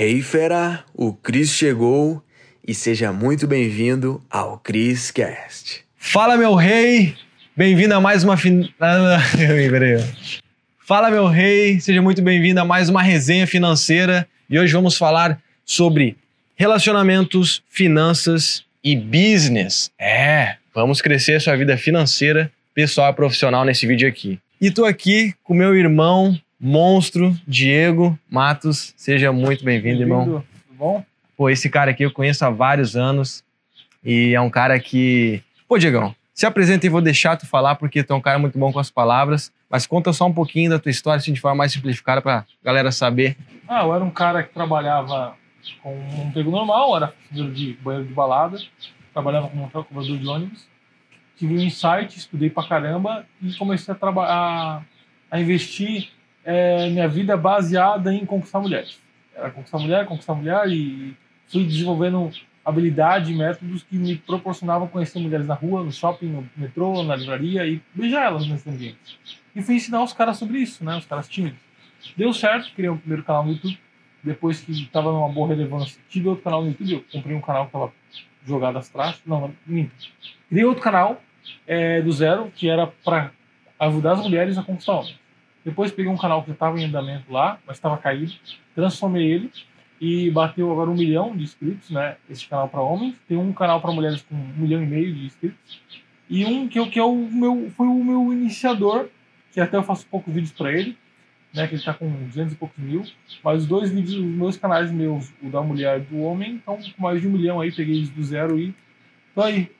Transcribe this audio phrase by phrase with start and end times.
[0.00, 2.22] Hey fera, o Cris chegou
[2.64, 5.84] e seja muito bem-vindo ao Cris Cast.
[5.96, 7.16] Fala meu rei,
[7.56, 8.72] bem-vindo a mais uma fin...
[8.78, 9.18] ah.
[10.86, 15.42] Fala meu rei, seja muito bem-vindo a mais uma resenha financeira e hoje vamos falar
[15.64, 16.16] sobre
[16.54, 19.90] relacionamentos, finanças e business.
[19.98, 24.38] É, vamos crescer a sua vida financeira, pessoal e profissional nesse vídeo aqui.
[24.60, 28.92] E tô aqui com meu irmão monstro, Diego Matos.
[28.96, 30.20] Seja muito bem-vindo, Bem-vindo.
[30.20, 30.44] irmão.
[30.66, 31.04] Tudo bom?
[31.36, 33.44] Pô, esse cara aqui eu conheço há vários anos
[34.04, 35.42] e é um cara que.
[35.68, 38.58] Pô, Diegão, se apresenta e vou deixar tu falar porque tu é um cara muito
[38.58, 41.56] bom com as palavras, mas conta só um pouquinho da tua história, assim, de forma
[41.58, 43.36] mais simplificada pra galera saber.
[43.68, 45.36] Ah, eu era um cara que trabalhava
[45.82, 48.58] com um emprego normal, era funcionário de banheiro de balada,
[49.12, 50.66] trabalhava como cobrador de ônibus.
[51.36, 54.82] Tive um insight, estudei pra caramba e comecei a, traba- a,
[55.30, 56.08] a investir
[56.50, 58.98] eh, minha vida baseada em conquistar mulheres.
[59.36, 61.14] Era conquistar mulher, conquistar mulher e
[61.46, 62.30] fui desenvolvendo
[62.64, 67.14] habilidade e métodos que me proporcionavam conhecer mulheres na rua, no shopping, no metrô, na
[67.14, 69.20] livraria e beijar elas nesse ambiente.
[69.54, 70.96] E fui ensinar os caras sobre isso, né?
[70.96, 71.60] Os caras tímidos.
[72.16, 73.78] Deu certo, criei um primeiro canal no YouTube.
[74.22, 76.94] Depois que estava numa boa relevância, tive outro canal no YouTube.
[76.94, 77.92] Eu comprei um canal que estava
[78.46, 79.20] jogado às traças.
[79.26, 79.90] Não, não.
[80.48, 81.20] Criei outro canal
[81.66, 83.32] eh, do zero, que era para
[83.78, 85.27] ajudar as mulheres a conquistar homens.
[85.68, 88.32] Depois peguei um canal que estava em andamento lá, mas estava caído.
[88.74, 89.50] Transformei ele
[90.00, 92.16] e bateu agora um milhão de inscritos, né?
[92.30, 93.16] Esse canal para homens.
[93.28, 95.82] Tem um canal para mulheres com um milhão e meio de inscritos.
[96.30, 99.08] E um que, que é o meu, foi o meu iniciador,
[99.52, 100.96] que até eu faço poucos vídeos para ele,
[101.52, 101.66] né?
[101.66, 103.04] Que ele tá com 200 e poucos mil.
[103.44, 106.78] Mas os dois vídeos, os meus canais meus, o da mulher e do homem, estão
[106.78, 107.70] com mais de um milhão aí.
[107.70, 108.74] Peguei eles do zero e
[109.34, 109.70] tô aí.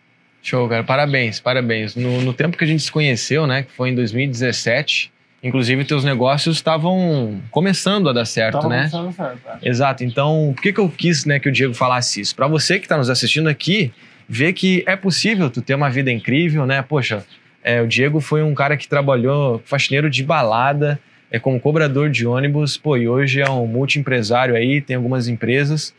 [0.43, 0.85] Show, cara.
[0.85, 1.97] Parabéns, parabéns.
[1.97, 5.11] No, no tempo que a gente se conheceu, né, que foi em 2017,
[5.43, 8.89] inclusive teus negócios estavam começando a dar certo, Tava né?
[8.91, 9.59] começando certo, né?
[9.63, 10.05] Exato.
[10.05, 12.35] Então, por que, que eu quis né, que o Diego falasse isso?
[12.35, 13.93] Para você que está nos assistindo aqui,
[14.29, 16.83] ver que é possível tu ter uma vida incrível, né?
[16.83, 17.25] Poxa,
[17.63, 20.99] é, o Diego foi um cara que trabalhou faxineiro de balada,
[21.31, 25.95] é como cobrador de ônibus, pô, e hoje é um multiempresário aí, tem algumas empresas.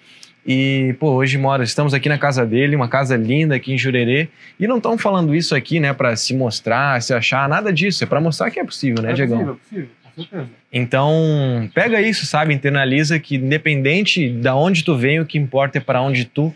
[0.52, 4.30] E, pô, hoje mora, estamos aqui na casa dele, uma casa linda aqui em Jurerê.
[4.60, 8.04] E não estamos falando isso aqui, né, para se mostrar, se achar, nada disso.
[8.04, 9.38] É para mostrar que é possível, né, é Diegão?
[9.38, 10.50] possível, é possível, com certeza.
[10.74, 12.52] Então, pega isso, sabe?
[12.52, 16.52] Internaliza que independente da onde tu vem, o que importa é para onde tu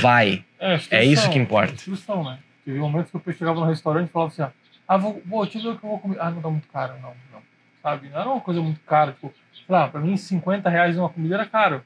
[0.00, 0.42] vai.
[0.58, 1.74] É, É isso que importa.
[1.74, 2.38] Instrução, né?
[2.64, 4.48] Teve momentos que eu chegava no restaurante e falava assim, ó,
[4.88, 6.16] ah, vou, vou, deixa eu ver o que eu vou comer.
[6.18, 7.40] Ah, não tá muito caro, não, não.
[7.82, 8.08] Sabe?
[8.08, 11.34] Não era uma coisa muito cara, tipo, sei lá, pra mim 50 reais uma comida
[11.34, 11.82] era caro.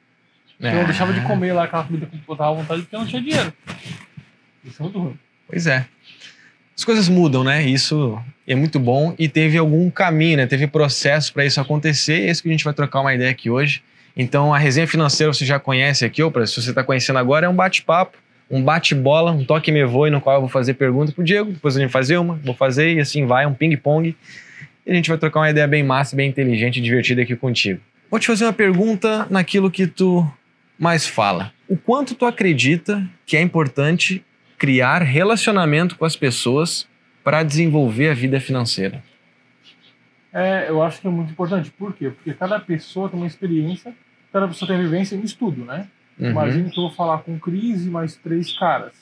[0.61, 0.85] Então eu É.
[0.85, 3.23] deixava de comer lá aquela comida que eu tava à vontade porque eu não tinha
[3.23, 3.53] dinheiro.
[4.65, 5.19] Isso é muito ruim.
[5.49, 5.87] Pois é.
[6.77, 7.63] As coisas mudam, né?
[7.63, 10.47] Isso é muito bom e teve algum caminho, né?
[10.47, 13.31] Teve processo para isso acontecer e é isso que a gente vai trocar uma ideia
[13.31, 13.83] aqui hoje.
[14.17, 17.47] Então, a resenha financeira você já conhece aqui, ou pra- se você está conhecendo agora,
[17.47, 18.19] é um bate-papo,
[18.51, 21.77] um bate-bola, um toque me voe, no qual eu vou fazer pergunta pro Diego, depois
[21.77, 24.17] a gente fazer uma, vou fazer e assim vai, um ping-pong.
[24.87, 27.81] E a gente vai trocar uma ideia bem massa, bem inteligente e divertida aqui contigo.
[28.11, 30.29] Vou te fazer uma pergunta naquilo que tu
[30.81, 31.53] mais fala.
[31.69, 34.25] O quanto tu acredita que é importante
[34.59, 36.89] criar relacionamento com as pessoas
[37.23, 39.05] para desenvolver a vida financeira?
[40.33, 41.71] É, eu acho que é muito importante.
[41.71, 42.09] Por quê?
[42.09, 43.95] Porque cada pessoa tem uma experiência,
[44.33, 45.87] cada pessoa tem vivência em estudo, né?
[46.19, 46.31] Uhum.
[46.31, 48.93] Imagina que eu vou falar com Cris e mais três caras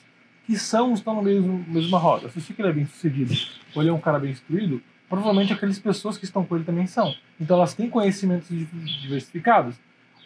[0.47, 2.29] que são, estão na mesma, mesma roda.
[2.31, 3.35] Se eu sei que ele é bem sucedido
[3.75, 6.87] ou ele é um cara bem instruído, provavelmente aquelas pessoas que estão com ele também
[6.87, 7.15] são.
[7.41, 8.67] Então elas têm conhecimentos di-
[9.03, 9.77] diversificados.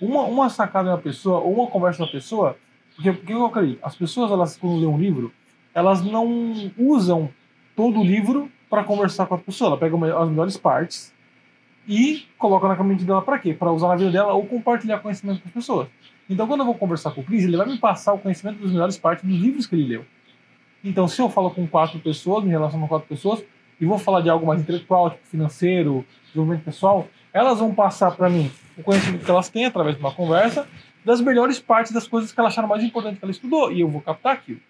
[0.02, 2.56] Uma, uma sacada de uma pessoa ou uma conversa de uma pessoa,
[2.96, 3.78] porque o que eu acredito?
[3.84, 5.32] As pessoas, elas, quando lêem um livro,
[5.72, 7.30] elas não usam
[7.76, 9.68] todo o livro para conversar com a pessoa.
[9.68, 11.14] Ela pega as melhores partes
[11.86, 13.54] e coloca na mente dela para quê?
[13.54, 15.88] Para usar na vida dela ou compartilhar conhecimento com as pessoas.
[16.28, 18.72] Então, quando eu vou conversar com o Cris, ele vai me passar o conhecimento das
[18.72, 20.04] melhores partes dos livros que ele leu.
[20.82, 23.44] Então, se eu falo com quatro pessoas, me relaciono com quatro pessoas,
[23.80, 28.28] e vou falar de algo mais intelectual, tipo financeiro, desenvolvimento pessoal, elas vão passar para
[28.28, 30.66] mim o conhecimento que elas têm através de uma conversa,
[31.05, 33.88] das melhores partes das coisas que elas acharam mais importantes que ela estudou, e eu
[33.88, 34.61] vou captar aquilo.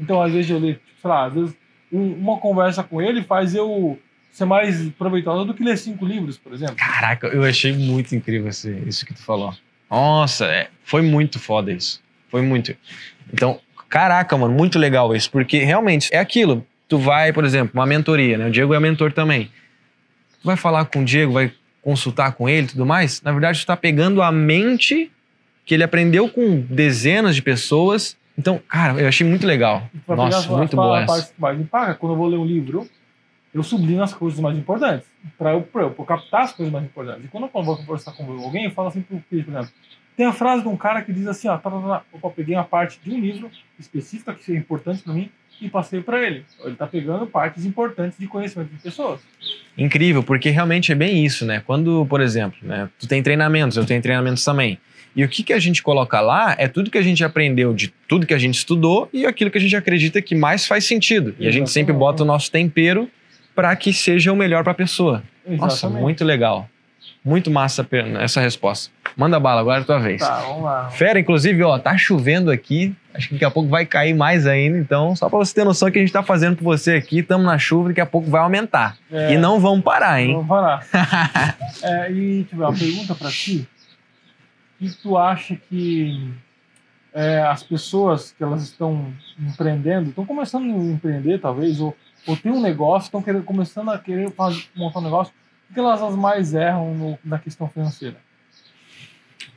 [0.00, 1.56] Então, às vezes eu leio, sei lá, às vezes
[1.92, 3.98] um- uma conversa com ele faz eu
[4.32, 6.76] ser mais proveitosa do que ler cinco livros, por exemplo.
[6.76, 9.54] Caraca, eu achei muito incrível esse- isso que tu falou.
[9.90, 12.02] Nossa, é, foi muito foda isso.
[12.28, 12.76] Foi muito.
[13.32, 16.66] Então, caraca, mano, muito legal isso, porque realmente é aquilo.
[16.88, 18.46] Tu vai, por exemplo, uma mentoria, né?
[18.48, 19.46] O Diego é mentor também.
[20.42, 21.52] Tu vai falar com o Diego, vai
[21.86, 23.22] consultar com ele e tudo mais.
[23.22, 25.08] Na verdade, tu tá pegando a mente
[25.64, 28.16] que ele aprendeu com dezenas de pessoas.
[28.36, 29.88] Então, cara, eu achei muito legal.
[30.04, 31.06] Pra Nossa, muito as boa essa.
[31.06, 32.88] partes que mais me paga, quando eu vou ler um livro,
[33.54, 35.06] eu sublinho as coisas mais importantes,
[35.38, 37.24] para eu, pra eu, captar as coisas mais importantes.
[37.24, 39.70] E quando eu vou conversar com alguém, eu falo assim pro Cris, por exemplo,
[40.16, 42.56] Tem a frase de um cara que diz assim, ó, tá, tá, tá, opa, peguei
[42.56, 43.48] uma parte de um livro
[43.78, 45.30] específica que é importante para mim
[45.60, 46.44] e passei para ele.
[46.62, 49.20] Ele está pegando partes importantes de conhecimento de pessoas.
[49.76, 51.62] Incrível, porque realmente é bem isso, né?
[51.66, 54.78] Quando, por exemplo, né, tu tem treinamentos, eu tenho treinamentos também.
[55.14, 57.88] E o que, que a gente coloca lá é tudo que a gente aprendeu de
[58.06, 61.34] tudo que a gente estudou e aquilo que a gente acredita que mais faz sentido.
[61.38, 63.10] E a gente sempre bota o nosso tempero
[63.54, 65.22] para que seja o melhor para a pessoa.
[65.46, 65.60] Exatamente.
[65.60, 66.68] Nossa, muito legal.
[67.24, 67.88] Muito massa
[68.20, 68.90] essa resposta.
[69.16, 70.20] Manda bala, agora é a tua vez.
[70.20, 70.90] Tá, vamos lá.
[70.90, 72.94] Fera, inclusive, ó, tá chovendo aqui.
[73.16, 74.76] Acho que daqui a pouco vai cair mais ainda.
[74.76, 77.46] Então, só para você ter noção que a gente tá fazendo por você aqui, estamos
[77.46, 78.96] na chuva, daqui a pouco vai aumentar.
[79.10, 79.32] É.
[79.32, 80.34] E não vamos parar, hein?
[80.34, 80.86] Vamos parar.
[81.82, 83.66] é, e, tipo, uma pergunta para ti.
[84.78, 86.30] O que tu acha que
[87.14, 89.10] é, as pessoas que elas estão
[89.40, 91.96] empreendendo, estão começando a empreender, talvez, ou,
[92.26, 95.32] ou tem um negócio, estão começando a querer fazer, montar um negócio,
[95.70, 98.16] o que elas mais erram no, na questão financeira?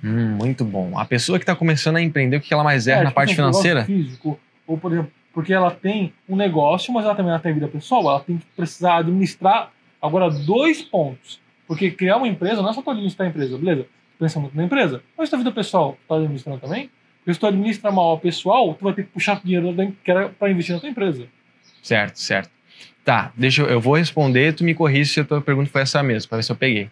[0.04, 0.98] Hum, muito bom.
[0.98, 3.16] A pessoa que está começando a empreender, o que ela mais erra É, na tipo
[3.16, 3.86] parte assim, negócio financeira?
[3.86, 7.68] Físico, ou, por exemplo, porque ela tem um negócio, mas ela também ela tem vida
[7.68, 11.40] pessoal, ela tem que precisar administrar agora dois pontos.
[11.68, 13.86] Porque criar uma empresa não é só tu administrar a empresa, beleza?
[14.18, 16.90] Pensa muito na empresa, mas tua vida pessoal, tu tá administrando também?
[17.20, 19.74] Porque se tu administra mal a pessoal, tu vai ter que puxar dinheiro
[20.38, 21.28] para investir na tua empresa.
[21.84, 22.50] Certo, certo.
[23.06, 26.02] Tá, deixa eu, eu vou responder, tu me corrige se a tua pergunta foi essa
[26.04, 26.90] mesmo, para ver se eu peguei.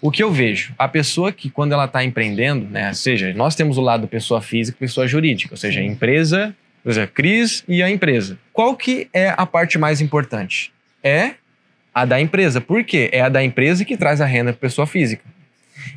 [0.00, 3.54] O que eu vejo, a pessoa que quando ela está empreendendo, né, ou seja, nós
[3.54, 6.54] temos o lado pessoa física e pessoa jurídica, ou seja, a empresa,
[6.84, 8.38] ou seja, Cris e a empresa.
[8.52, 10.72] Qual que é a parte mais importante?
[11.02, 11.32] É
[11.94, 12.60] a da empresa.
[12.60, 13.08] Por quê?
[13.12, 15.24] É a da empresa que traz a renda para pessoa física.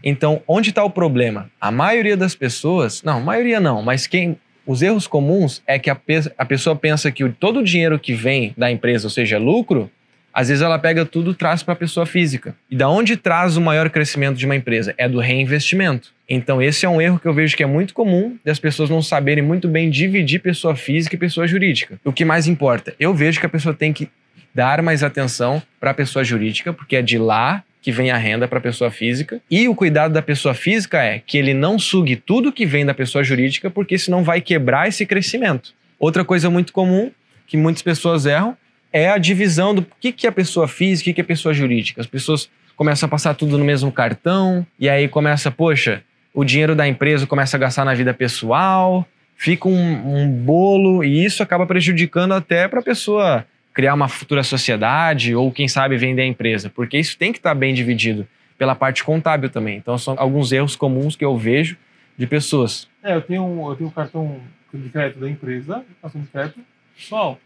[0.03, 1.49] Então, onde está o problema?
[1.59, 5.95] A maioria das pessoas, não, maioria não, mas quem os erros comuns é que a,
[5.95, 9.37] pe- a pessoa pensa que o- todo o dinheiro que vem da empresa, ou seja,
[9.37, 9.89] lucro,
[10.39, 12.55] às vezes ela pega tudo traz para a pessoa física.
[12.71, 14.95] E da onde traz o maior crescimento de uma empresa?
[14.97, 16.13] É do reinvestimento.
[16.29, 19.01] Então, esse é um erro que eu vejo que é muito comum das pessoas não
[19.01, 21.99] saberem muito bem dividir pessoa física e pessoa jurídica.
[22.05, 22.95] O que mais importa?
[22.97, 24.07] Eu vejo que a pessoa tem que
[24.55, 28.47] dar mais atenção para a pessoa jurídica, porque é de lá que vem a renda
[28.47, 29.41] para a pessoa física.
[29.51, 32.93] E o cuidado da pessoa física é que ele não sugue tudo que vem da
[32.93, 35.73] pessoa jurídica, porque senão vai quebrar esse crescimento.
[35.99, 37.11] Outra coisa muito comum
[37.45, 38.55] que muitas pessoas erram
[38.91, 42.01] é a divisão do que, que é pessoa física e o que, é pessoa jurídica.
[42.01, 46.01] As pessoas começam a passar tudo no mesmo cartão, e aí começa, poxa,
[46.33, 49.05] o dinheiro da empresa começa a gastar na vida pessoal,
[49.35, 54.43] fica um, um bolo, e isso acaba prejudicando até para a pessoa criar uma futura
[54.43, 58.27] sociedade ou, quem sabe, vender a empresa, porque isso tem que estar bem dividido
[58.57, 59.77] pela parte contábil também.
[59.77, 61.77] Então, são alguns erros comuns que eu vejo
[62.17, 62.89] de pessoas.
[63.01, 64.39] É, eu tenho, eu tenho um cartão
[64.73, 66.59] de crédito da empresa, cartão de crédito
[66.95, 67.39] pessoal.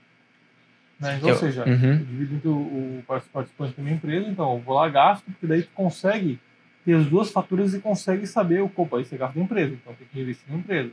[0.99, 1.15] Né?
[1.17, 1.91] Então, Eu- ou seja, Uhum.
[1.93, 5.69] eu divido o, participante da minha empresa, então eu vou lá, gasto, porque daí tu
[5.73, 6.39] consegue
[6.85, 9.93] ter as duas faturas e consegue saber o opa, esse é gasto da empresa, então
[9.93, 10.91] tem que investir na empresa.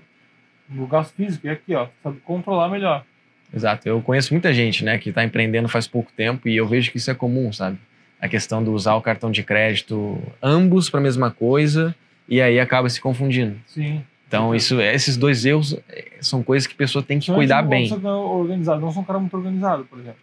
[0.68, 3.04] No gasto físico, é aqui, ó, sabe controlar melhor.
[3.52, 3.88] Exato.
[3.88, 6.98] Eu conheço muita gente, né, que está empreendendo faz pouco tempo e eu vejo que
[6.98, 7.76] isso é comum, sabe?
[8.20, 11.92] A questão de usar o cartão de crédito ambos para a mesma coisa
[12.28, 13.56] e aí acaba se confundindo.
[13.66, 14.04] Sim.
[14.30, 18.02] Então, isso, esses dois erros eh, são coisas que a pessoa tem que Principalmente cuidar
[18.02, 18.08] bem.
[18.08, 20.20] é organizado, não sou um cara muito organizado, por exemplo.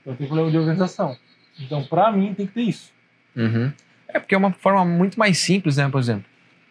[0.00, 1.16] Então tem problema de organização.
[1.60, 2.90] Então, pra mim, tem que ter isso.
[3.36, 3.70] Uhum.
[4.08, 5.88] É porque é uma forma muito mais simples, né?
[5.88, 6.24] Por exemplo,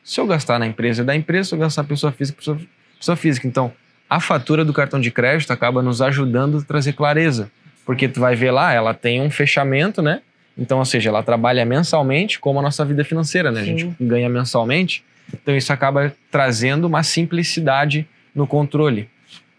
[0.04, 2.60] se eu gastar na empresa é da empresa, se eu gastar pessoa física, pessoa,
[2.98, 3.48] pessoa física.
[3.48, 3.72] Então,
[4.10, 7.50] a fatura do cartão de crédito acaba nos ajudando a trazer clareza.
[7.86, 10.22] Porque tu vai ver lá, ela tem um fechamento, né?
[10.58, 13.62] Então, ou seja, ela trabalha mensalmente como a nossa vida financeira, né?
[13.62, 15.06] A gente ganha mensalmente.
[15.34, 19.10] Então, isso acaba trazendo uma simplicidade no controle.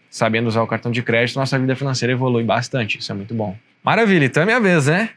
[0.09, 2.97] Sabendo usar o cartão de crédito, nossa vida financeira evolui bastante.
[2.97, 3.55] Isso é muito bom.
[3.83, 5.11] Maravilha, então é minha vez, né?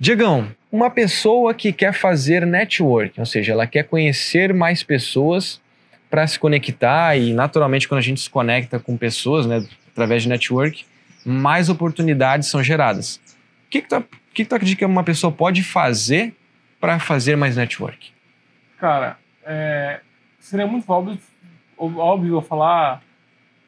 [0.00, 5.60] Diegão, uma pessoa que quer fazer network, ou seja, ela quer conhecer mais pessoas
[6.08, 10.28] para se conectar e naturalmente quando a gente se conecta com pessoas, né, através de
[10.28, 10.86] network,
[11.24, 13.16] mais oportunidades são geradas.
[13.66, 14.00] O que que tu,
[14.32, 16.32] que que tu acredita que uma pessoa pode fazer
[16.80, 18.12] para fazer mais network?
[18.78, 19.18] Cara,
[19.48, 20.00] é,
[20.38, 21.18] seria muito óbvio,
[21.76, 23.02] óbvio eu falar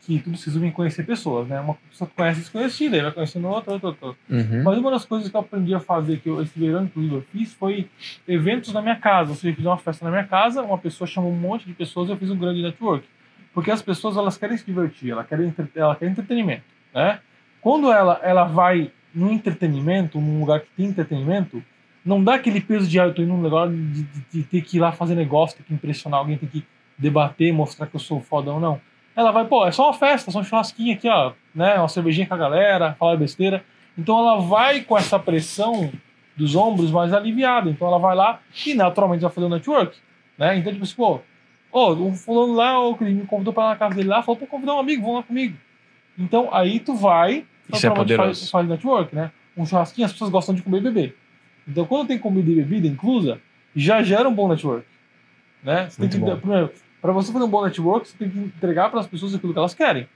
[0.02, 1.60] que tudo se resume em conhecer pessoas, né?
[1.60, 4.08] Uma pessoa que conhece desconhecida, aí vai conhecendo outra, outra, outra.
[4.30, 4.62] Uhum.
[4.62, 7.22] Mas uma das coisas que eu aprendi a fazer, que eu, esse verão, inclusive, eu
[7.32, 7.88] fiz, foi
[8.26, 9.30] eventos na minha casa.
[9.30, 11.74] Ou seja, eu fiz uma festa na minha casa, uma pessoa chamou um monte de
[11.74, 13.06] pessoas e eu fiz um grande network.
[13.52, 16.62] Porque as pessoas, elas querem se divertir, elas querem, entre- ela quer entretenimento,
[16.94, 17.20] né?
[17.60, 21.62] Quando ela, ela vai num entretenimento, num lugar que tem entretenimento,
[22.04, 24.62] não dá aquele peso de, ah, eu tô indo num lugar de, de- de ter
[24.62, 26.64] que ir lá fazer negócio, ter que impressionar alguém, ter que
[26.96, 28.80] debater, mostrar que eu sou fodão, não.
[29.16, 31.74] Ela vai, pô, é só uma festa, só um churrasquinho aqui, ó, né?
[31.78, 33.64] Uma cervejinha com a galera, falar besteira.
[33.98, 35.90] Então ela vai com essa pressão
[36.36, 37.68] dos ombros mais aliviada.
[37.68, 39.96] Então ela vai lá e naturalmente vai fazer o network,
[40.38, 40.56] né?
[40.56, 41.20] Então, tipo assim, pô,
[41.72, 44.40] Ô, o fulano lá, o que me convidou pra ir na casa dele lá, falou,
[44.40, 45.56] pô, convidar um amigo, vão lá comigo.
[46.18, 47.30] Então, aí tu vai,
[47.72, 48.40] Isso é naturalmente poderoso.
[48.40, 49.30] faz, faz network, né?
[49.56, 51.16] Um churrasquinho, as pessoas gostam de comer beber.
[51.66, 53.40] Então, quando tem comida e bebida inclusa,
[53.74, 54.86] já gera um bom network.
[55.62, 55.88] Né?
[55.88, 56.36] Você Muito tem que, bom.
[56.38, 59.52] primeiro, para você fazer um bom network, você tem que entregar para as pessoas aquilo
[59.52, 60.08] que elas querem.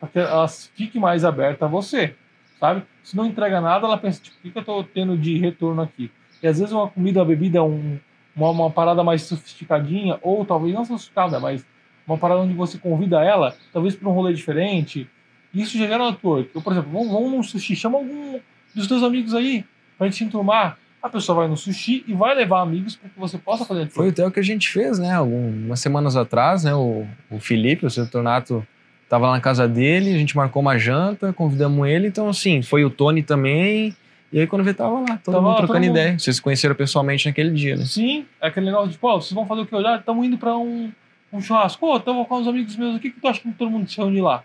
[0.00, 2.14] Para que elas fiquem mais abertas a você,
[2.58, 2.82] sabe?
[3.02, 5.82] Se não entrega nada, ela pensa, tipo, o que, que eu estou tendo de retorno
[5.82, 6.10] aqui?
[6.42, 7.98] E às vezes uma comida, uma bebida, um,
[8.34, 11.66] uma, uma parada mais sofisticadinha, ou talvez não sofisticada, mas
[12.06, 15.08] uma parada onde você convida ela, talvez para um rolê diferente,
[15.52, 16.50] isso já gera network.
[16.54, 18.38] Eu, por exemplo, vamos, vamos num sushi, chama algum
[18.74, 19.64] dos teus amigos aí,
[19.98, 20.78] pra gente se enturmar.
[21.02, 23.88] A pessoa vai no sushi e vai levar amigos para que você possa fazer.
[23.88, 25.12] Foi até o que a gente fez, né?
[25.12, 26.74] Algumas semanas atrás, né?
[26.74, 28.66] O, o Felipe, o seu Tornato,
[29.08, 32.08] tava lá na casa dele, a gente marcou uma janta, convidamos ele.
[32.08, 33.94] Então, assim, foi o Tony também.
[34.32, 35.98] E aí, quando vê, tava lá, todo Tava mundo lá, trocando todo mundo.
[35.98, 36.18] ideia.
[36.18, 37.84] Vocês se conheceram pessoalmente naquele dia, né?
[37.86, 40.00] Sim, é aquele negócio de, pô, vocês vão fazer o que olhar?
[40.00, 40.92] Estamos indo para um,
[41.32, 41.80] um churrasco.
[41.80, 43.96] Pô, estamos com uns amigos meus aqui, o que tu acha que todo mundo se
[43.96, 44.42] reúne lá?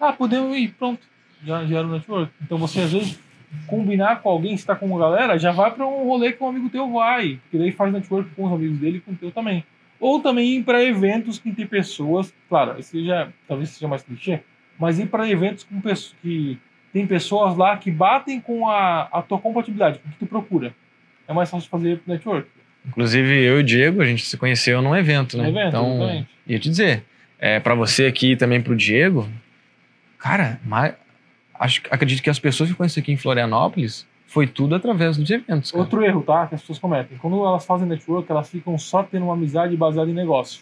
[0.00, 1.00] Ah, podemos ir, pronto.
[1.44, 2.32] Já gera o network.
[2.42, 3.18] Então você, às vezes,
[3.66, 6.48] combinar com alguém, se tá com uma galera, já vai para um rolê que um
[6.48, 7.38] amigo teu vai.
[7.42, 9.64] Porque daí faz network com os amigos dele e com o teu também.
[10.00, 14.40] Ou também ir para eventos que tem pessoas, claro, esse já talvez seja mais clichê,
[14.78, 16.58] mas ir para eventos com pessoas que
[16.92, 20.74] tem pessoas lá que batem com a, a tua compatibilidade, com o que tu procura.
[21.26, 22.48] É mais fácil fazer network.
[22.86, 25.44] Inclusive, eu e o Diego, a gente se conheceu num evento, né?
[25.44, 26.28] No evento, então, exatamente.
[26.46, 27.04] ia te dizer,
[27.38, 29.28] é, para você aqui e também pro Diego,
[30.18, 30.60] cara,
[31.62, 35.70] acho, acredito que as pessoas que conheci aqui em Florianópolis foi tudo através dos eventos.
[35.70, 35.82] Cara.
[35.82, 36.46] Outro erro, tá?
[36.46, 37.18] Que as pessoas cometem.
[37.18, 40.60] Quando elas fazem network, elas ficam só tendo uma amizade baseada em negócio.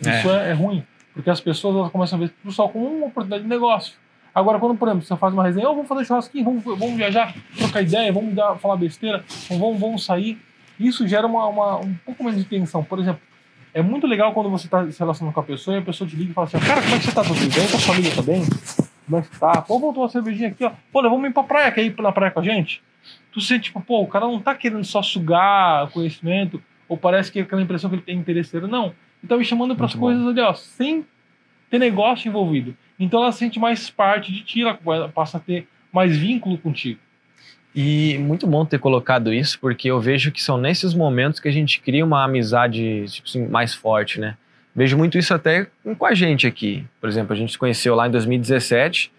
[0.00, 0.82] Isso é, é ruim.
[1.12, 3.94] Porque as pessoas elas começam a ver tudo só como uma oportunidade de negócio.
[4.34, 7.32] Agora, quando, por exemplo, você faz uma resenha, oh, vamos fazer churrasquinho, vamos, vamos viajar,
[7.56, 10.36] trocar ideia, vamos dar, falar besteira, vamos, vamos sair.
[10.78, 12.82] Isso gera uma, uma- um pouco menos de tensão.
[12.82, 13.20] Por exemplo,
[13.72, 16.16] é muito legal quando você está se relacionando com a pessoa e a pessoa te
[16.16, 17.22] liga e fala assim: Cara, como é que você tá?
[17.22, 17.66] Tudo bem?
[17.68, 18.42] Tua família tá bem?
[19.04, 19.62] Como é que você tá?
[19.62, 20.72] Pô, tomar uma cervejinha aqui, ó.
[20.92, 22.82] Pô, vamos ir pra praia, quer ir na praia com a gente?
[23.32, 27.38] Tu sente, tipo, pô, o cara não tá querendo só sugar conhecimento, ou parece que
[27.38, 28.66] é aquela impressão que ele tem interesseiro.
[28.66, 28.86] Não.
[29.22, 30.06] Ele tá me chamando para as Muito bom.
[30.06, 31.04] coisas ali, ó, sem
[31.70, 32.76] ter negócio envolvido.
[32.98, 37.00] Então ela sente mais parte de ti, ela passa a ter mais vínculo contigo.
[37.74, 41.52] E muito bom ter colocado isso, porque eu vejo que são nesses momentos que a
[41.52, 44.36] gente cria uma amizade tipo assim, mais forte, né?
[44.74, 45.66] Vejo muito isso até
[45.98, 46.84] com a gente aqui.
[47.00, 49.12] Por exemplo, a gente se conheceu lá em 2017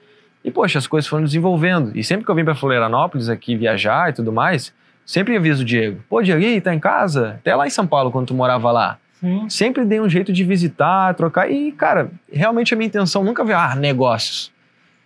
[0.43, 1.91] e, poxa, as coisas foram desenvolvendo.
[1.95, 4.73] E sempre que eu vim para Florianópolis aqui viajar e tudo mais,
[5.05, 7.35] sempre aviso o Diego: pô, Diego, aí, tá em casa?
[7.39, 8.97] Até lá em São Paulo, quando tu morava lá.
[9.13, 9.49] Sim.
[9.49, 11.49] Sempre dei um jeito de visitar, trocar.
[11.49, 14.51] E, cara, realmente a minha intenção nunca veio, ah, negócios.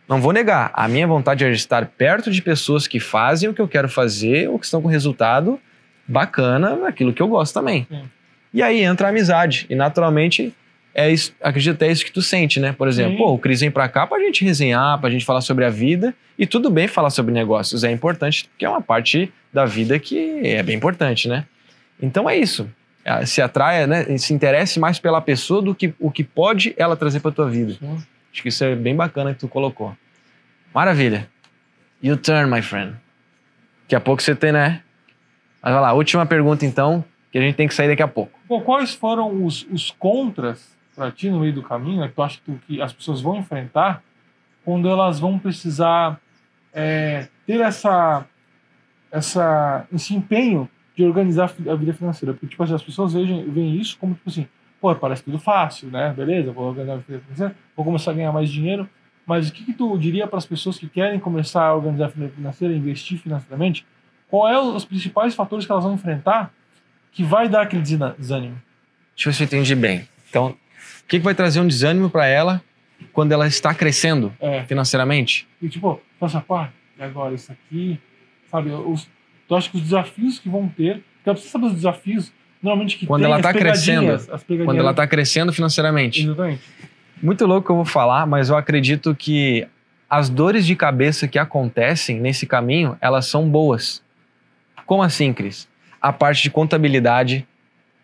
[0.08, 3.62] Não vou negar, a minha vontade é estar perto de pessoas que fazem o que
[3.62, 5.60] eu quero fazer ou que estão com resultado
[6.08, 7.86] bacana naquilo que eu gosto também.
[7.88, 8.10] Sim.
[8.54, 9.66] E aí entra a amizade.
[9.70, 10.54] E naturalmente,
[10.94, 12.72] é isso, acredito até isso que tu sente, né?
[12.74, 13.18] Por exemplo, Sim.
[13.18, 16.14] pô, o Cris vem pra cá pra gente resenhar, pra gente falar sobre a vida.
[16.38, 20.42] E tudo bem falar sobre negócios, é importante, porque é uma parte da vida que
[20.44, 21.46] é bem importante, né?
[22.02, 22.70] Então é isso.
[23.06, 24.18] Ah, Se atraia, né?
[24.18, 27.74] Se interesse mais pela pessoa do que o que pode ela trazer pra tua vida.
[27.74, 27.98] Sim.
[28.32, 29.96] Acho que isso é bem bacana que tu colocou.
[30.74, 31.28] Maravilha.
[32.02, 32.94] You turn, my friend.
[33.84, 34.82] Daqui a pouco você tem, né?
[35.62, 38.39] Mas vai lá, última pergunta então, que a gente tem que sair daqui a pouco.
[38.50, 42.38] Bom, quais foram os, os contras para ti no meio do caminho, que tu acha
[42.38, 44.04] que, tu- que as pessoas vão enfrentar
[44.66, 46.20] quando elas vão precisar
[46.74, 48.26] é, ter essa,
[49.12, 52.34] essa, esse empenho de organizar a vida financeira?
[52.34, 54.48] Porque tipo, assim, as pessoas veem isso como tipo assim,
[54.82, 56.12] pô, parece tudo fácil, né?
[56.12, 58.90] Beleza, vou organizar a vida financeira, vou começar a ganhar mais dinheiro.
[59.26, 62.08] Mas o que, que tu diria para as pessoas que querem começar a organizar a
[62.08, 63.86] vida financeira, investir financeiramente?
[64.28, 66.52] Qual é os principais fatores que elas vão enfrentar
[67.12, 68.62] que vai dar aquele desânimo?
[69.16, 70.08] Deixa eu ver se eu entendi bem.
[70.30, 70.56] Então, o
[71.08, 72.62] que, que vai trazer um desânimo para ela
[73.14, 75.48] quando ela está crescendo É, financeiramente?
[75.62, 78.00] e tipo, passa, pá, e agora isso aqui,
[78.52, 78.72] sabe?
[78.72, 79.08] Os,
[79.48, 83.06] tu acha que os desafios que vão ter, porque você sabe os desafios, normalmente que
[83.06, 86.24] Quando tem, ela tá pegadinhas, crescendo, Quando ela está crescendo financeiramente.
[86.24, 86.62] Exatamente.
[87.22, 89.68] Muito louco que eu vou falar, mas eu acredito que
[90.10, 94.04] as dores de cabeça que acontecem nesse caminho, elas são boas.
[94.86, 95.69] Como assim, Cris?
[96.02, 97.46] A parte de contabilidade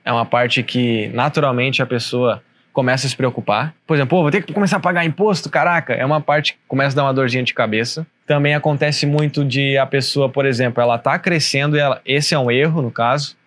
[0.04, 2.42] é uma parte que naturalmente a pessoa
[2.76, 3.74] começa a se preocupar.
[3.88, 6.60] Por exemplo, pô, vou ter que começar a pagar imposto, caraca, é uma parte que
[6.68, 8.06] começa a dar uma dorzinha de cabeça.
[8.28, 12.40] Também acontece muito de a pessoa, por exemplo, ela tá crescendo e ela, esse é
[12.40, 13.38] um erro no caso,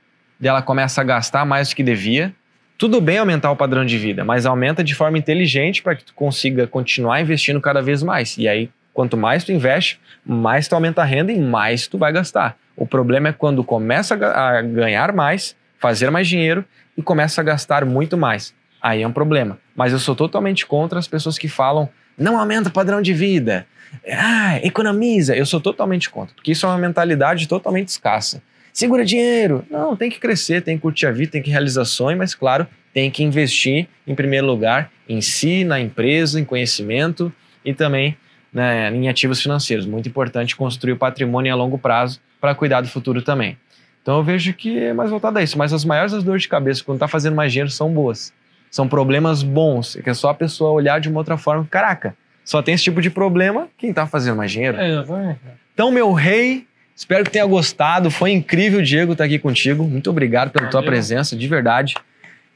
[0.41, 2.33] de ela começa a gastar mais do que devia.
[2.79, 6.15] Tudo bem aumentar o padrão de vida, mas aumenta de forma inteligente para que tu
[6.15, 8.39] consiga continuar investindo cada vez mais.
[8.39, 12.13] E aí, quanto mais tu investe, mais tu aumenta a renda e mais tu vai
[12.13, 12.57] gastar.
[12.77, 16.65] O problema é quando começa a ga- a ganhar mais, fazer mais dinheiro
[16.97, 18.53] e começa a gastar muito mais.
[18.83, 19.57] Aí é um problema.
[19.77, 21.89] Mas eu sou totalmente contra as pessoas que falam
[22.19, 23.65] não aumenta o padrão de vida,
[24.13, 25.37] ah, economiza.
[25.37, 28.43] Eu sou totalmente contra, porque isso é uma mentalidade totalmente escassa.
[28.73, 29.65] Segura dinheiro.
[29.71, 32.67] Não, tem que crescer, tem que curtir a vida, tem que realizar sonhos, mas claro,
[32.93, 37.33] tem que investir em primeiro lugar em si, na empresa, em conhecimento
[37.65, 38.17] e também
[38.53, 39.87] né, em ativos financeiros.
[39.87, 43.57] Muito importante construir o patrimônio a longo prazo para cuidar do futuro também.
[44.03, 45.59] Então eu vejo que é mais voltado a isso.
[45.59, 48.33] Mas as maiores das dores de cabeça quando está fazendo mais dinheiro são boas.
[48.71, 51.67] São problemas bons, que é só a pessoa olhar de uma outra forma.
[51.71, 52.15] Caraca,
[52.45, 54.79] só tem esse tipo de problema quem está fazendo mais dinheiro.
[54.79, 55.41] É, exatamente.
[55.75, 58.11] Então, meu rei, espero que tenha gostado.
[58.11, 59.85] Foi incrível, Diego, estar aqui contigo.
[59.85, 60.91] Muito obrigado pela tua Valeu.
[60.91, 61.95] presença, de verdade.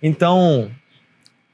[0.02, 0.70] Então,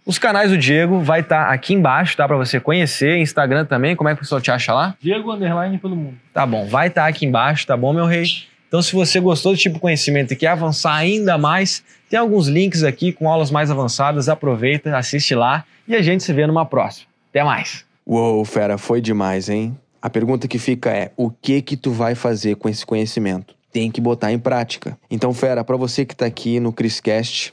[0.09, 2.27] os canais do Diego vai estar aqui embaixo, tá?
[2.27, 3.19] Para você conhecer.
[3.19, 3.95] Instagram também.
[3.95, 4.97] Como é que o pessoal te acha lá?
[4.99, 6.17] Diego Underline pelo mundo.
[6.33, 8.25] Tá bom, vai estar aqui embaixo, tá bom, meu rei?
[8.67, 12.49] Então, se você gostou desse tipo de conhecimento e quer avançar ainda mais, tem alguns
[12.49, 14.31] links aqui com aulas mais avançadas.
[14.31, 17.07] Aproveita, assiste lá e a gente se vê numa próxima.
[17.29, 17.85] Até mais.
[18.07, 19.77] Uou, fera, foi demais, hein?
[20.00, 23.55] A pergunta que fica é: o que que tu vai fazer com esse conhecimento?
[23.71, 24.97] Tem que botar em prática.
[25.11, 27.53] Então, fera, para você que tá aqui no Criscast,